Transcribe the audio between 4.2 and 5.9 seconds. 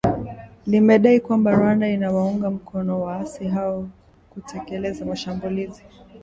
kutekeleza mashambulizi